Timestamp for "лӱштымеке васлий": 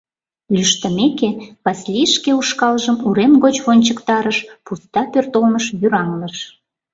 0.55-2.09